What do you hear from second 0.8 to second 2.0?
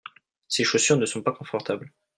ne sont pas confortables.